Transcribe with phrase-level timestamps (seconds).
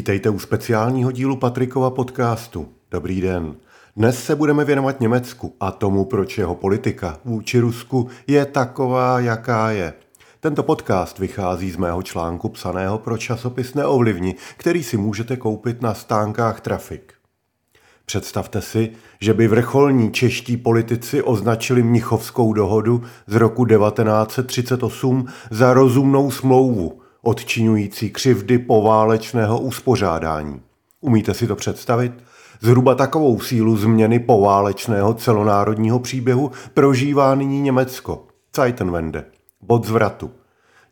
[0.00, 2.68] Vítejte u speciálního dílu Patrikova podcastu.
[2.90, 3.56] Dobrý den.
[3.96, 9.70] Dnes se budeme věnovat Německu a tomu, proč jeho politika vůči Rusku je taková, jaká
[9.70, 9.92] je.
[10.40, 15.94] Tento podcast vychází z mého článku psaného pro časopis Neovlivni, který si můžete koupit na
[15.94, 17.14] stánkách Trafik.
[18.06, 26.30] Představte si, že by vrcholní čeští politici označili Mnichovskou dohodu z roku 1938 za rozumnou
[26.30, 30.60] smlouvu, odčinující křivdy poválečného uspořádání.
[31.00, 32.12] Umíte si to představit?
[32.60, 38.26] Zhruba takovou sílu změny poválečného celonárodního příběhu prožívá nyní Německo.
[38.56, 39.24] Zeitenwende.
[39.60, 40.30] Bod zvratu.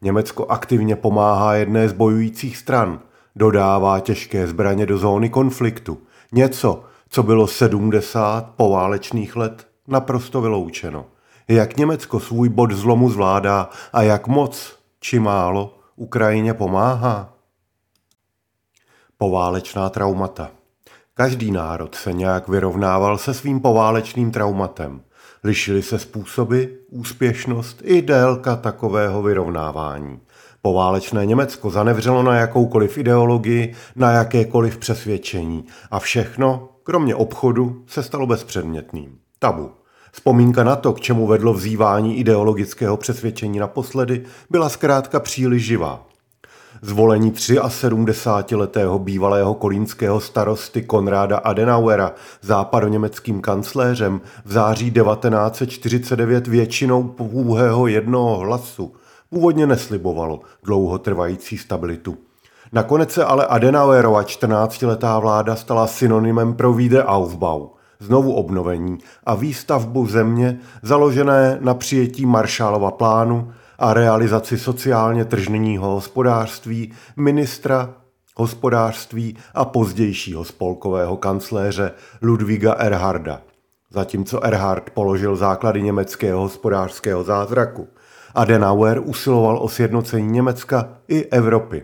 [0.02, 3.00] Německo aktivně pomáhá jedné z bojujících stran.
[3.36, 5.98] Dodává těžké zbraně do zóny konfliktu.
[6.32, 11.06] Něco, co bylo 70 poválečných let naprosto vyloučeno.
[11.48, 17.34] Jak Německo svůj bod zlomu zvládá a jak moc či málo Ukrajině pomáhá?
[19.16, 20.50] Poválečná traumata.
[21.14, 25.00] Každý národ se nějak vyrovnával se svým poválečným traumatem.
[25.44, 30.20] Lišily se způsoby, úspěšnost i délka takového vyrovnávání.
[30.62, 38.26] Poválečné Německo zanevřelo na jakoukoliv ideologii, na jakékoliv přesvědčení a všechno, kromě obchodu, se stalo
[38.26, 39.18] bezpředmětným.
[39.38, 39.72] Tabu.
[40.18, 46.06] Vzpomínka na to, k čemu vedlo vzývání ideologického přesvědčení naposledy, byla zkrátka příliš živá.
[46.82, 58.38] Zvolení 73-letého bývalého kolínského starosty Konráda Adenauera západoněmeckým kancléřem v září 1949 většinou pouhého jednoho
[58.38, 58.92] hlasu
[59.30, 62.16] původně neslibovalo dlouhotrvající stabilitu.
[62.72, 67.68] Nakonec se ale Adenauerova 14-letá vláda stala synonymem pro Wiederaufbau,
[68.00, 76.92] znovu obnovení a výstavbu země založené na přijetí Maršálova plánu a realizaci sociálně tržního hospodářství
[77.16, 77.94] ministra
[78.38, 83.42] hospodářství a pozdějšího spolkového kancléře Ludvíga Erharda.
[83.90, 87.88] Zatímco Erhard položil základy německého hospodářského zázraku,
[88.34, 91.82] Adenauer usiloval o sjednocení Německa i Evropy.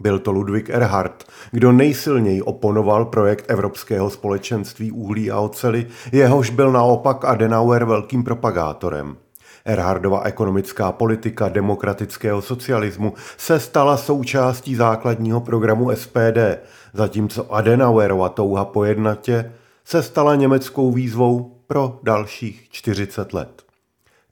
[0.00, 6.72] Byl to Ludwig Erhard, kdo nejsilněji oponoval projekt Evropského společenství uhlí a oceli, jehož byl
[6.72, 9.16] naopak Adenauer velkým propagátorem.
[9.64, 16.38] Erhardova ekonomická politika demokratického socialismu se stala součástí základního programu SPD,
[16.92, 19.52] zatímco Adenauerova touha po jednotě
[19.84, 23.62] se stala německou výzvou pro dalších 40 let.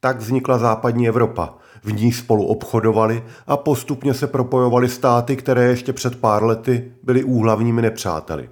[0.01, 1.55] Tak vznikla západní Evropa.
[1.85, 7.25] V ní spolu obchodovali a postupně se propojovaly státy, které ještě před pár lety byly
[7.25, 8.49] úhlavními nepřáteli.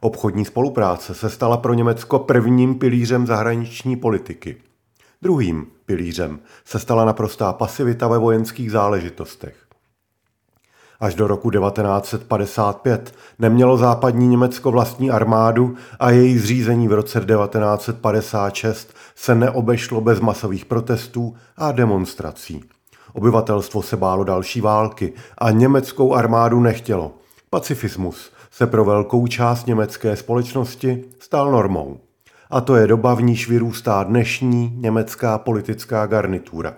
[0.00, 4.56] Obchodní spolupráce se stala pro Německo prvním pilířem zahraniční politiky.
[5.22, 9.56] Druhým pilířem se stala naprostá pasivita ve vojenských záležitostech.
[11.00, 18.94] Až do roku 1955 nemělo západní Německo vlastní armádu a její zřízení v roce 1956
[19.20, 22.64] se neobešlo bez masových protestů a demonstrací.
[23.12, 27.14] Obyvatelstvo se bálo další války a německou armádu nechtělo.
[27.50, 32.00] Pacifismus se pro velkou část německé společnosti stal normou.
[32.50, 36.74] A to je doba, v níž vyrůstá dnešní německá politická garnitura.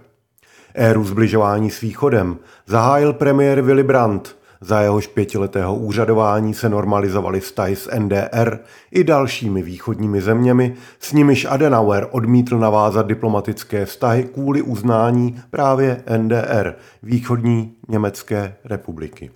[0.75, 2.37] Éru zbližování s východem
[2.67, 8.59] zahájil premiér Willy Brandt, za jehož pětiletého úřadování se normalizovaly vztahy s NDR
[8.91, 16.75] i dalšími východními zeměmi, s nimiž Adenauer odmítl navázat diplomatické vztahy kvůli uznání právě NDR,
[17.03, 19.31] východní Německé republiky.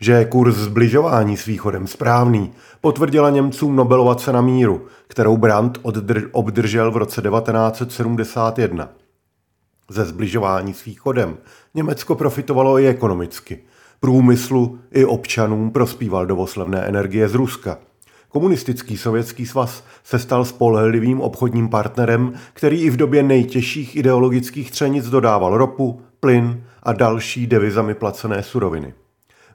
[0.00, 5.78] Že je kurz zbližování s východem správný, potvrdila Němcům Nobelova cena míru, kterou Brandt
[6.32, 8.88] obdržel v roce 1971.
[9.90, 11.36] Ze zbližování s východem
[11.74, 13.58] Německo profitovalo i ekonomicky–
[14.00, 17.78] Průmyslu i občanům prospíval dovoz levné energie z Ruska.
[18.28, 25.10] Komunistický sovětský svaz se stal spolehlivým obchodním partnerem, který i v době nejtěžších ideologických třenic
[25.10, 28.94] dodával ropu, plyn a další devizami placené suroviny.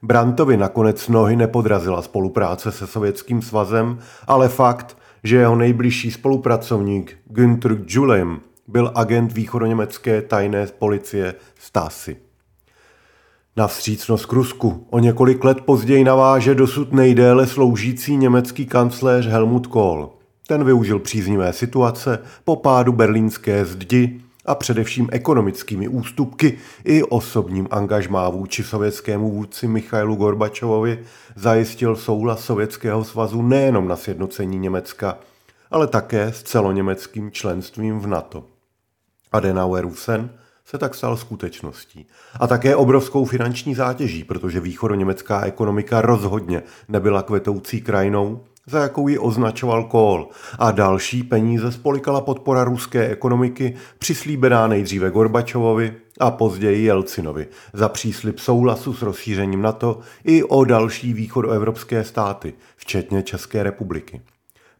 [0.03, 7.77] Brantovi nakonec nohy nepodrazila spolupráce se Sovětským svazem, ale fakt, že jeho nejbližší spolupracovník Günther
[7.87, 12.24] Julem byl agent východoněmecké tajné policie Stasi.
[13.57, 19.67] Na vstřícnost k Rusku o několik let později naváže dosud nejdéle sloužící německý kancléř Helmut
[19.67, 20.09] Kohl.
[20.47, 28.29] Ten využil příznivé situace po pádu berlínské zdi a především ekonomickými ústupky i osobním angažmá
[28.29, 30.99] vůči sovětskému vůdci Michailu Gorbačovovi
[31.35, 35.17] zajistil souhlas Sovětského svazu nejenom na sjednocení Německa,
[35.71, 38.43] ale také s celoněmeckým členstvím v NATO.
[39.31, 40.29] Adenauerův sen
[40.65, 42.07] se tak stal skutečností.
[42.39, 49.17] A také obrovskou finanční zátěží, protože východoněmecká ekonomika rozhodně nebyla kvetoucí krajinou, za jakou ji
[49.17, 50.27] označoval Kohl.
[50.59, 58.39] A další peníze spolikala podpora ruské ekonomiky, přislíbená nejdříve Gorbačovovi a později Jelcinovi, za příslip
[58.39, 64.21] souhlasu s rozšířením NATO i o další východoevropské státy, včetně České republiky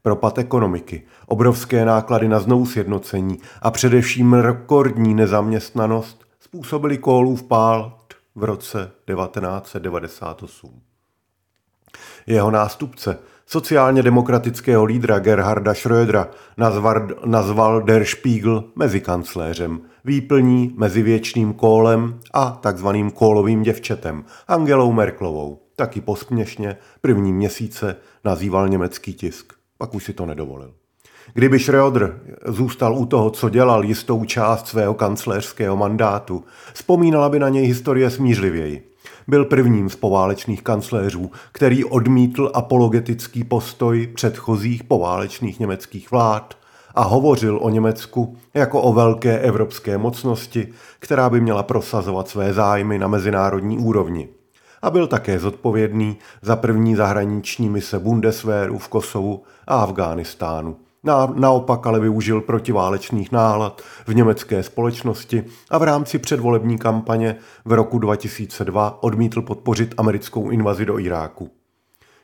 [0.06, 7.98] propad ekonomiky, obrovské náklady na znovu sjednocení a především rekordní nezaměstnanost způsobili Kohlův pál
[8.36, 10.81] v roce 1998.
[12.28, 16.28] Jeho nástupce, sociálně demokratického lídra Gerharda Schrödera,
[16.58, 24.92] nazval, nazval Der Spiegel mezi kancléřem, výplní mezi věčným kólem a takzvaným kólovým děvčetem, Angelou
[24.92, 25.62] Merklovou.
[25.75, 30.74] Taky posměšně první měsíce nazýval německý tisk pak už si to nedovolil.
[31.33, 36.44] Kdyby Schröder zůstal u toho, co dělal jistou část svého kancléřského mandátu,
[36.74, 38.92] vzpomínala by na něj historie smířlivěji.
[39.27, 46.57] Byl prvním z poválečných kancléřů, který odmítl apologetický postoj předchozích poválečných německých vlád
[46.95, 50.68] a hovořil o Německu jako o velké evropské mocnosti,
[51.00, 54.30] která by měla prosazovat své zájmy na mezinárodní úrovni
[54.86, 60.78] a byl také zodpovědný za první zahraniční mise Bundeswehru v Kosovu a Afghánistánu.
[61.04, 67.36] Na, naopak ale využil protiválečných nálad v německé společnosti a v rámci předvolební kampaně
[67.66, 71.50] v roku 2002 odmítl podpořit americkou invazi do Iráku.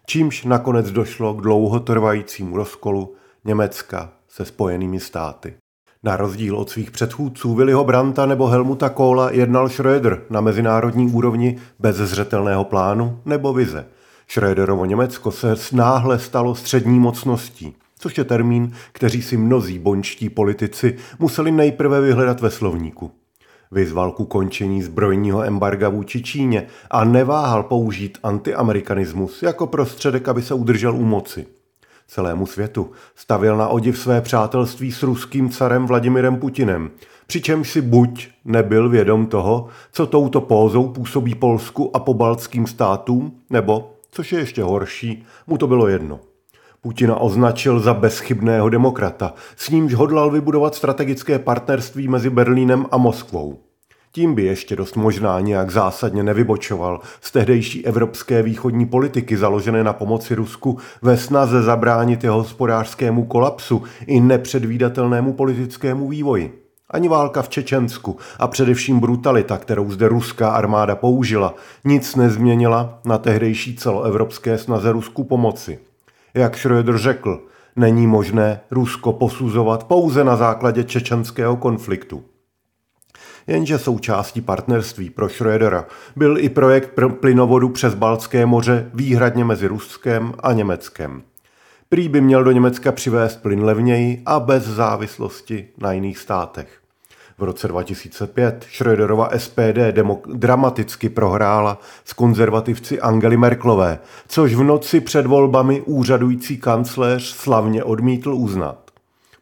[0.06, 3.16] Čímž nakonec došlo k dlouhotrvajícímu rozkolu
[3.46, 5.54] Německa se spojenými státy.
[6.04, 11.58] Na rozdíl od svých předchůdců Willyho Branta nebo Helmuta Kohla jednal Schröder na mezinárodní úrovni
[11.80, 13.86] bez zřetelného plánu nebo vize.
[14.28, 20.98] Schröderovo Německo se náhle stalo střední mocností, což je termín, kteří si mnozí bončtí politici
[21.20, 23.12] museli nejprve vyhledat ve slovníku.
[23.72, 30.54] Vyzval ku končení zbrojního embarga vůči Číně a neváhal použít antiamerikanismus jako prostředek, aby se
[30.54, 31.46] udržel u moci
[32.12, 32.92] celému světu.
[33.16, 36.92] Stavil na odiv své přátelství s ruským carem Vladimirem Putinem,
[37.28, 43.92] přičemž si buď nebyl vědom toho, co touto pózou působí Polsku a pobaltským státům, nebo,
[44.12, 46.20] což je ještě horší, mu to bylo jedno.
[46.82, 53.60] Putina označil za bezchybného demokrata, s nímž hodlal vybudovat strategické partnerství mezi Berlínem a Moskvou.
[54.14, 59.94] Tím by ještě dost možná nějak zásadně nevybočoval z tehdejší evropské východní politiky založené na
[59.94, 66.62] pomoci Rusku ve snaze zabránit jeho hospodářskému kolapsu i nepředvídatelnému politickému vývoji.
[66.90, 71.56] Ani válka v Čečensku a především brutalita, kterou zde ruská armáda použila,
[71.86, 75.80] nic nezměnila na tehdejší celoevropské snaze Rusku pomoci.
[76.34, 77.44] Jak Schröder řekl,
[77.76, 82.24] není možné Rusko posuzovat pouze na základě čečenského konfliktu.
[83.48, 85.86] Jenže součástí partnerství pro Schrödera
[86.16, 91.22] byl i projekt plynovodu přes Baltské moře výhradně mezi Ruskem a Německem.
[91.90, 96.82] Prý by měl do Německa přivést plyn levněji a bez závislosti na jiných státech.
[97.38, 105.02] V roce 2005 Schröderova SPD demok- dramaticky prohrála s konzervativci Angely Merklové, což v noci
[105.02, 108.81] před volbami úřadující kancléř slavně odmítl uznat.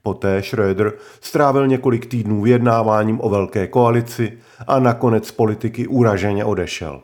[0.03, 0.91] Poté Schröder
[1.21, 4.37] strávil několik týdnů vyjednáváním o velké koalici
[4.67, 7.01] a nakonec z politiky uraženě odešel.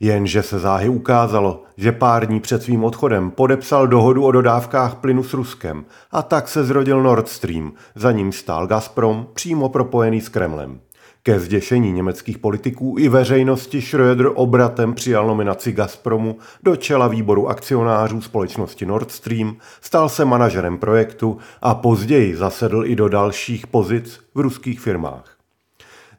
[0.00, 5.22] Jenže se záhy ukázalo, že pár dní před svým odchodem podepsal dohodu o dodávkách plynu
[5.22, 10.28] s Ruskem a tak se zrodil Nord Stream, za ním stál Gazprom, přímo propojený s
[10.28, 10.80] Kremlem.
[11.26, 18.20] Ke zděšení německých politiků i veřejnosti Schröder obratem přijal nominaci Gazpromu do čela výboru akcionářů
[18.20, 24.40] společnosti Nord Stream, stal se manažerem projektu a později zasedl i do dalších pozic v
[24.40, 25.36] ruských firmách.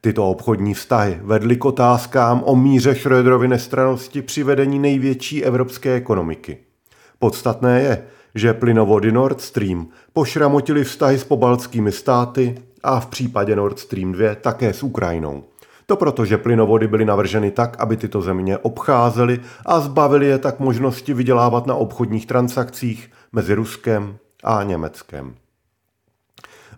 [0.01, 6.57] Tyto obchodní vztahy vedly k otázkám o míře Schröderovy nestranosti při vedení největší evropské ekonomiky.
[7.19, 8.03] Podstatné je,
[8.35, 14.35] že plynovody Nord Stream pošramotili vztahy s pobaltskými státy a v případě Nord Stream 2
[14.35, 15.43] také s Ukrajinou.
[15.85, 20.59] To proto, že plynovody byly navrženy tak, aby tyto země obcházely a zbavili je tak
[20.59, 25.35] možnosti vydělávat na obchodních transakcích mezi Ruskem a Německem.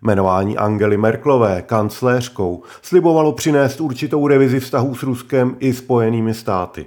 [0.02, 6.86] Jmenování Angely Merklové kancléřkou slibovalo přinést určitou revizi vztahů s Ruskem i spojenými státy.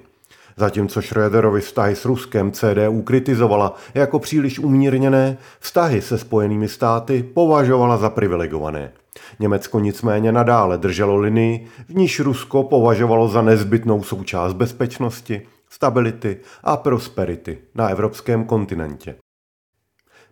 [0.56, 7.96] Zatímco Schröderovi vztahy s Ruskem CDU kritizovala jako příliš umírněné, vztahy se spojenými státy považovala
[7.96, 8.92] za privilegované.
[9.40, 16.76] Německo nicméně nadále drželo linii, v níž Rusko považovalo za nezbytnou součást bezpečnosti, stability a
[16.76, 19.14] prosperity na evropském kontinentě.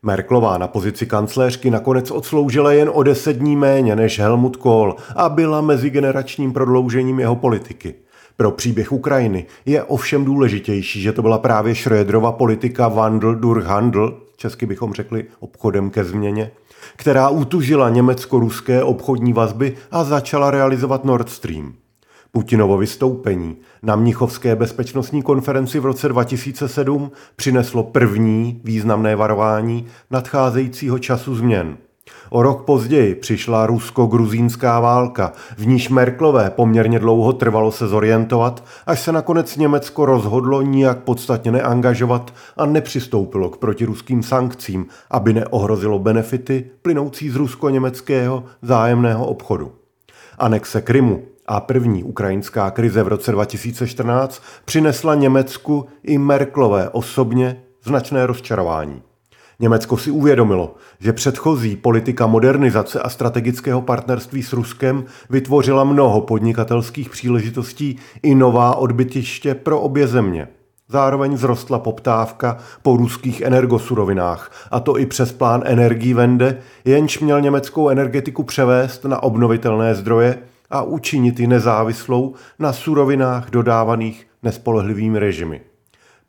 [0.02, 5.28] Merklová na pozici kancléřky nakonec odsloužila jen o deset dní méně než Helmut Kohl a
[5.28, 7.94] byla mezigeneračním prodloužením jeho politiky.
[8.40, 14.18] Pro příběh Ukrajiny je ovšem důležitější, že to byla právě Schröderova politika Wandel durch Handel,
[14.36, 16.50] česky bychom řekli obchodem ke změně,
[16.96, 21.74] která utužila německo-ruské obchodní vazby a začala realizovat Nord Stream.
[22.32, 31.34] Putinovo vystoupení na Mnichovské bezpečnostní konferenci v roce 2007 přineslo první významné varování nadcházejícího času
[31.34, 31.76] změn.
[32.32, 39.00] O rok později přišla rusko-gruzínská válka, v níž Merklové poměrně dlouho trvalo se zorientovat, až
[39.00, 46.70] se nakonec Německo rozhodlo nijak podstatně neangažovat a nepřistoupilo k protiruským sankcím, aby neohrozilo benefity
[46.82, 49.72] plynoucí z rusko-německého zájemného obchodu.
[50.38, 58.26] Anexe Krymu a první ukrajinská krize v roce 2014 přinesla Německu i Merklové osobně značné
[58.26, 59.02] rozčarování.
[59.60, 67.10] Německo si uvědomilo, že předchozí politika modernizace a strategického partnerství s Ruskem vytvořila mnoho podnikatelských
[67.10, 70.48] příležitostí i nová odbytiště pro obě země.
[70.88, 77.40] Zároveň vzrostla poptávka po ruských energosurovinách, a to i přes plán energií Vende, jenž měl
[77.40, 80.38] německou energetiku převést na obnovitelné zdroje
[80.70, 85.69] a učinit ji nezávislou na surovinách dodávaných nespolehlivými režimy.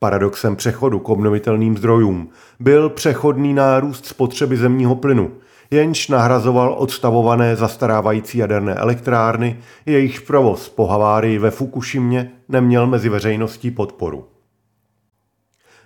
[0.03, 2.29] Paradoxem přechodu k obnovitelným zdrojům
[2.59, 5.31] byl přechodný nárůst spotřeby zemního plynu,
[5.71, 13.71] jenž nahrazoval odstavované zastarávající jaderné elektrárny, jejichž provoz po havárii ve Fukušimě neměl mezi veřejností
[13.71, 14.27] podporu.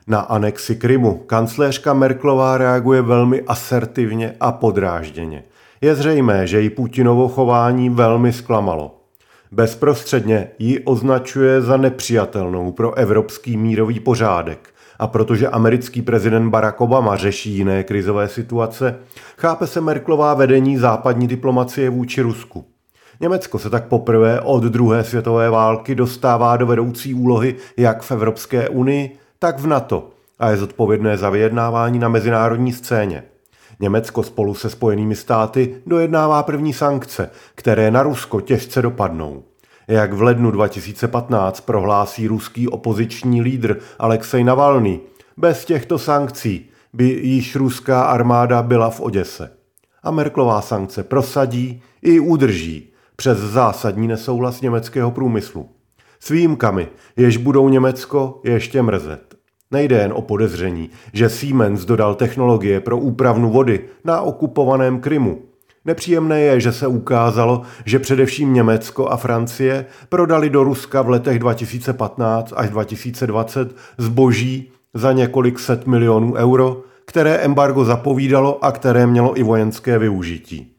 [0.07, 5.43] Na anexi Krymu kancléřka Merklová reaguje velmi asertivně a podrážděně–
[5.81, 9.04] je zřejmé, že ji Putinovo chování velmi zklamalo.
[9.55, 14.69] Bezprostředně ji označuje za nepřijatelnou pro evropský mírový pořádek
[14.99, 18.95] a protože americký prezident Barack Obama řeší jiné krizové situace,
[19.37, 22.65] chápe se Merklová vedení západní diplomacie vůči Rusku.
[23.19, 28.69] Německo se tak poprvé od druhé světové války dostává do vedoucí úlohy jak v Evropské
[28.69, 30.09] unii, tak v NATO
[30.39, 33.23] a je zodpovědné za vyjednávání na mezinárodní scéně.
[33.79, 39.43] Německo spolu se Spojenými státy dojednává první sankce, které na Rusko těžce dopadnou.
[39.87, 44.99] Jak v lednu 2015 prohlásí ruský opoziční lídr Alexej Navalny,
[45.37, 49.51] bez těchto sankcí by již ruská armáda byla v Oděse.
[50.03, 55.69] A Merklová sankce prosadí i udrží přes zásadní nesouhlas německého průmyslu.
[56.19, 59.24] S výjimkami, jež budou Německo ještě mrzet.
[59.71, 65.41] Nejde jen o podezření, že Siemens dodal technologie pro úpravnu vody na okupovaném Krymu.
[65.85, 71.39] Nepříjemné je, že se ukázalo, že především Německo a Francie prodali do Ruska v letech
[71.39, 79.39] 2015 až 2020 zboží za několik set milionů euro, které embargo zapovídalo a které mělo
[79.39, 80.75] i vojenské využití.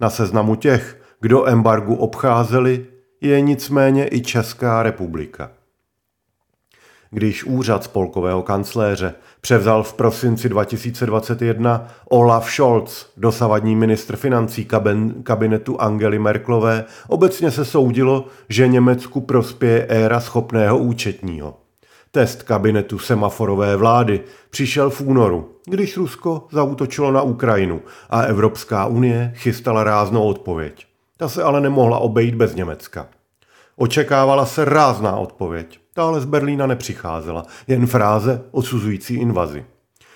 [0.00, 2.86] Na seznamu těch, kdo embargu obcházeli,
[3.20, 5.50] je nicméně i Česká republika
[7.10, 14.68] když úřad spolkového kancléře převzal v prosinci 2021 Olaf Scholz, dosavadní ministr financí
[15.22, 21.56] kabinetu Angely Merklové, obecně se soudilo, že Německu prospěje éra schopného účetního.
[22.10, 29.32] Test kabinetu semaforové vlády přišel v únoru, když Rusko zautočilo na Ukrajinu a Evropská unie
[29.36, 30.86] chystala ráznou odpověď.
[31.16, 33.06] Ta se ale nemohla obejít bez Německa.
[33.76, 35.80] Očekávala se rázná odpověď.
[35.98, 39.64] Ale z Berlína nepřicházela, jen fráze odsuzující invazi.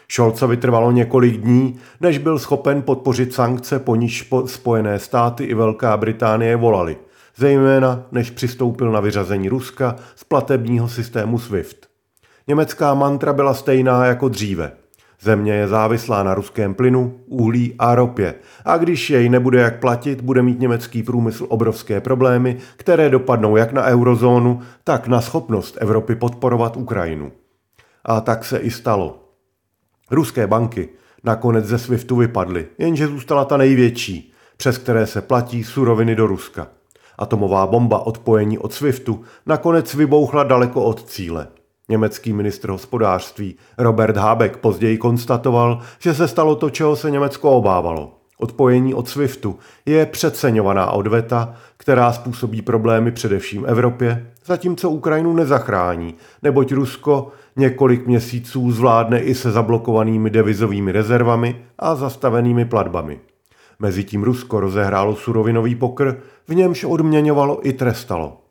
[0.08, 5.96] Scholzovi trvalo několik dní, než byl schopen podpořit sankce, po níž Spojené státy i Velká
[5.96, 6.96] Británie volali,
[7.36, 11.86] zejména než přistoupil na vyřazení Ruska z platebního systému SWIFT.
[12.46, 14.81] Německá mantra byla stejná jako dříve.
[15.22, 18.34] Země je závislá na ruském plynu, uhlí a ropě.
[18.64, 23.72] A když jej nebude jak platit, bude mít německý průmysl obrovské problémy, které dopadnou jak
[23.72, 27.32] na eurozónu, tak na schopnost Evropy podporovat Ukrajinu.
[28.04, 29.28] A tak se i stalo.
[30.10, 30.88] Ruské banky
[31.24, 36.68] nakonec ze SWIFTu vypadly, jenže zůstala ta největší, přes které se platí suroviny do Ruska.
[37.18, 41.48] Atomová bomba odpojení od SWIFTu nakonec vybouchla daleko od cíle.
[41.88, 48.18] Německý ministr hospodářství Robert Habeck později konstatoval, že se stalo to, čeho se Německo obávalo.
[48.38, 56.72] Odpojení od SWIFTu je přeceňovaná odveta, která způsobí problémy především Evropě, zatímco Ukrajinu nezachrání, neboť
[56.72, 63.20] Rusko několik měsíců zvládne i se zablokovanými devizovými rezervami a zastavenými platbami.
[63.78, 68.41] Mezitím Rusko rozehrálo surovinový pokr, v němž odměňovalo i trestalo.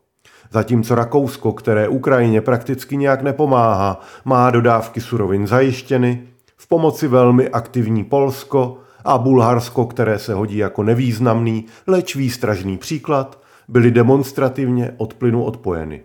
[0.54, 6.24] Zatímco Rakousko, které Ukrajině prakticky nějak nepomáhá, má dodávky surovin zajištěny,
[6.58, 13.42] V pomoci velmi aktivní Polsko a Bulharsko, které se hodí jako nevýznamný, leč výstražný příklad,
[13.68, 16.02] byly demonstrativně od plynu odpojeny.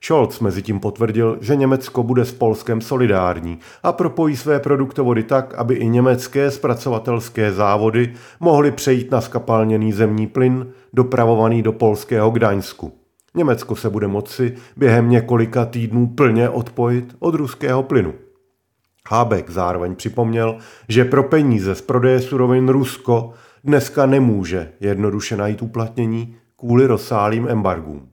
[0.00, 5.54] Scholz mezi tím potvrdil, že Německo bude s Polskem solidární a propojí své produktovody tak,
[5.54, 13.05] aby i německé zpracovatelské závody mohly přejít na skapalněný zemní plyn dopravovaný do polského Gdaňsku.
[13.36, 18.14] Německo se bude moci během několika týdnů plně odpojit od ruského plynu.
[19.08, 23.32] Hábek zároveň připomněl, že pro peníze z prodeje surovin Rusko
[23.64, 28.08] dneska nemůže jednoduše najít uplatnění kvůli rozsálým embargům.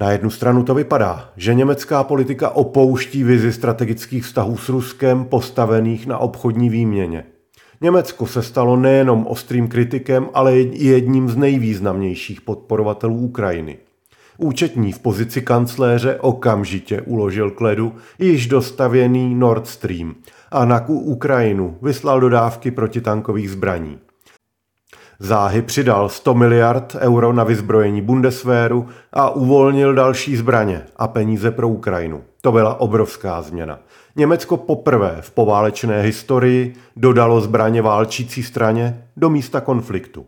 [0.00, 6.06] Na jednu stranu to vypadá, že německá politika opouští vizi strategických vztahů s Ruskem postavených
[6.06, 7.24] na obchodní výměně.
[7.80, 13.78] Německo se stalo nejenom ostrým kritikem, ale i jedním z nejvýznamnějších podporovatelů Ukrajiny.
[14.40, 20.14] Účetní v pozici kancléře okamžitě uložil k ledu již dostavěný Nord Stream
[20.50, 23.98] a na Ukrajinu vyslal dodávky protitankových zbraní.
[25.18, 31.68] Záhy přidal 100 miliard euro na vyzbrojení Bundeswehru a uvolnil další zbraně a peníze pro
[31.68, 32.22] Ukrajinu.
[32.40, 33.78] To byla obrovská změna.
[34.16, 40.26] Německo poprvé v poválečné historii dodalo zbraně válčící straně do místa konfliktu.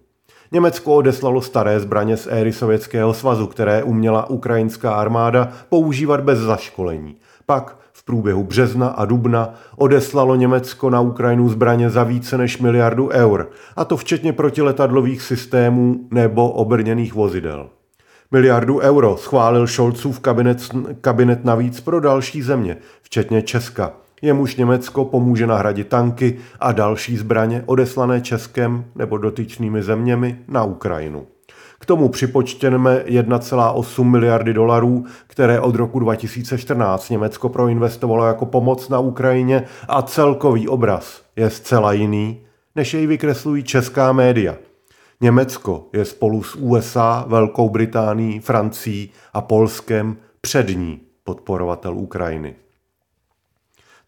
[0.53, 7.17] Německo odeslalo staré zbraně z éry Sovětského svazu, které uměla ukrajinská armáda používat bez zaškolení.
[7.47, 13.09] Pak v průběhu března a dubna odeslalo Německo na Ukrajinu zbraně za více než miliardu
[13.09, 17.69] eur, a to včetně protiletadlových systémů nebo obrněných vozidel.
[18.31, 20.59] Miliardu euro schválil Scholzův kabinet,
[21.01, 23.93] kabinet navíc pro další země, včetně Česka,
[24.23, 31.27] jemuž Německo pomůže nahradit tanky a další zbraně odeslané Českem nebo dotyčnými zeměmi na Ukrajinu.
[31.79, 38.99] K tomu připočtěneme 1,8 miliardy dolarů, které od roku 2014 Německo proinvestovalo jako pomoc na
[38.99, 42.41] Ukrajině a celkový obraz je zcela jiný,
[42.77, 44.57] než jej vykreslují česká média.
[45.21, 52.55] Německo je spolu s USA, Velkou Británií, Francií a Polskem přední podporovatel Ukrajiny.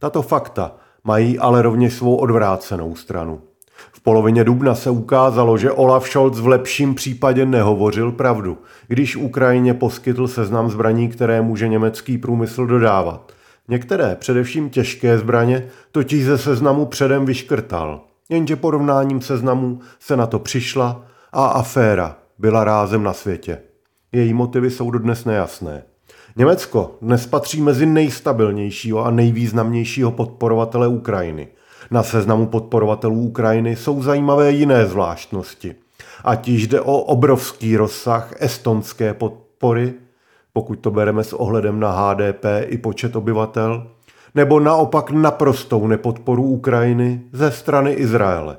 [0.02, 0.72] Tato fakta
[1.04, 3.40] mají ale rovněž svou odvrácenou stranu.
[3.92, 9.74] V polovině dubna se ukázalo, že Olaf Scholz v lepším případě nehovořil pravdu, když Ukrajině
[9.74, 13.32] poskytl seznam zbraní, které může německý průmysl dodávat.
[13.68, 18.00] Některé, především těžké zbraně, totiž ze seznamu předem vyškrtal.
[18.28, 23.58] Jenže porovnáním seznamů se na to přišla a aféra byla rázem na světě.
[24.12, 25.82] Její motivy jsou dodnes nejasné.
[26.36, 31.48] Německo dnes patří mezi nejstabilnějšího a nejvýznamnějšího podporovatele Ukrajiny.
[31.90, 35.74] Na seznamu podporovatelů Ukrajiny jsou zajímavé jiné zvláštnosti.
[36.24, 39.94] Ať již jde o obrovský rozsah estonské podpory,
[40.52, 43.86] pokud to bereme s ohledem na HDP i počet obyvatel,
[44.34, 48.56] nebo naopak naprostou nepodporu Ukrajiny ze strany Izraele.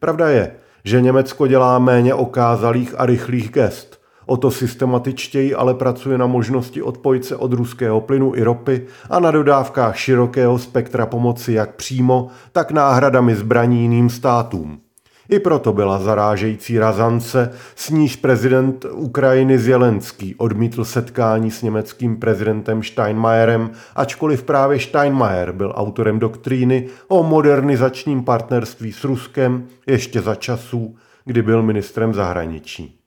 [0.00, 0.52] Pravda je,
[0.84, 3.97] že Německo dělá méně okázalých a rychlých gest,
[4.30, 9.20] O to systematičtěji ale pracuje na možnosti odpojit se od ruského plynu i ropy a
[9.20, 14.80] na dodávkách širokého spektra pomoci jak přímo, tak náhradami zbraní jiným státům.
[15.28, 22.82] I proto byla zarážející razance, s níž prezident Ukrajiny Zelenský odmítl setkání s německým prezidentem
[22.82, 30.96] Steinmeierem, ačkoliv právě Steinmeier byl autorem doktríny o modernizačním partnerství s Ruskem ještě za časů,
[31.24, 32.97] kdy byl ministrem zahraničí.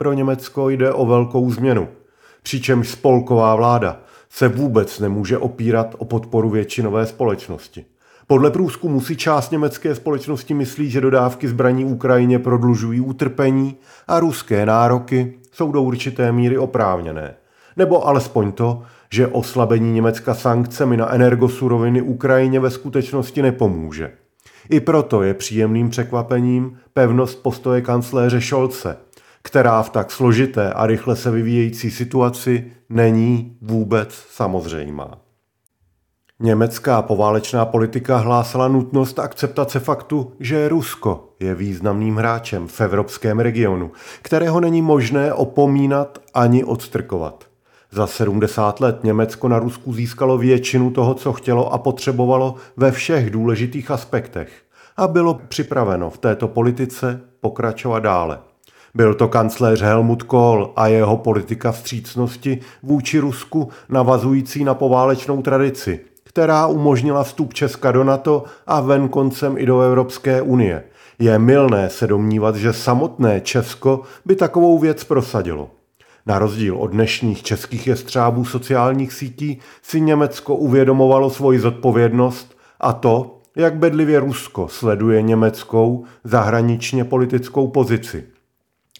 [0.00, 1.88] Pro Německo jde o velkou změnu,
[2.42, 7.84] přičemž spolková vláda se vůbec nemůže opírat o podporu většinové společnosti.
[8.26, 13.76] Podle průzkumu si část německé společnosti myslí, že dodávky zbraní Ukrajině prodlužují utrpení
[14.08, 17.34] a ruské nároky jsou do určité míry oprávněné.
[17.76, 24.10] Nebo alespoň to, že oslabení Německa sankcemi na energosuroviny Ukrajině ve skutečnosti nepomůže.
[24.70, 28.96] I proto je příjemným překvapením pevnost postoje kancléře Scholze–
[29.48, 35.18] která v tak složité a rychle se vyvíjející situaci není vůbec samozřejmá.
[36.40, 43.90] Německá poválečná politika hlásala nutnost akceptace faktu, že Rusko je významným hráčem v evropském regionu,
[44.22, 47.44] kterého není možné opomínat ani odstrkovat.
[47.90, 53.30] Za 70 let Německo na Rusku získalo většinu toho, co chtělo a potřebovalo ve všech
[53.30, 54.52] důležitých aspektech
[54.96, 58.47] a bylo připraveno v této politice pokračovat dále.
[58.94, 66.00] Byl to kancléř Helmut Kohl a jeho politika vstřícnosti vůči Rusku navazující na poválečnou tradici,
[66.24, 70.84] která umožnila vstup Česka do NATO a ven koncem i do Evropské unie.
[71.18, 75.70] Je milné se domnívat, že samotné Česko by takovou věc prosadilo.
[76.26, 83.38] Na rozdíl od dnešních českých jestřábů sociálních sítí si Německo uvědomovalo svoji zodpovědnost A to,
[83.56, 88.24] jak bedlivě Rusko sleduje německou zahraničně politickou pozici.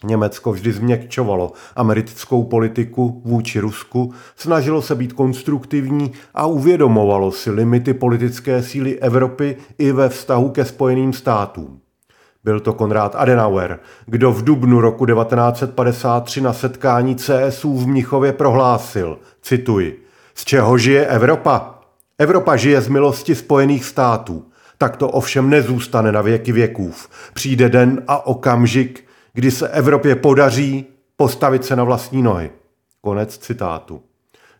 [0.05, 7.95] Německo vždy změkčovalo americkou politiku vůči Rusku, snažilo se být konstruktivní a uvědomovalo si limity
[7.95, 11.81] politické síly Evropy i ve vztahu ke Spojeným státům.
[12.45, 19.19] Byl to Konrad Adenauer, kdo v dubnu roku 1953 na setkání CSU v Mnichově prohlásil,
[19.43, 20.03] cituji,
[20.35, 21.75] z čeho žije Evropa?
[22.19, 24.45] Evropa žije z milosti Spojených států.
[24.79, 27.09] Tak to ovšem nezůstane na věky věkův.
[27.35, 29.08] Přijde den a okamžik,
[29.39, 32.51] kdy se Evropě podaří postavit se na vlastní nohy.
[33.01, 34.03] Konec citátu.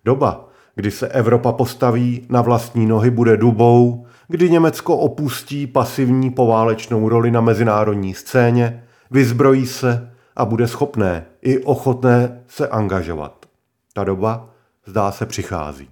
[0.05, 7.09] Doba, kdy se Evropa postaví na vlastní nohy, bude dubou, kdy Německo opustí pasivní poválečnou
[7.09, 13.47] roli na mezinárodní scéně, vyzbrojí se a bude schopné i ochotné se angažovat.
[13.93, 14.51] Ta doba
[14.87, 15.89] zdá se přichází.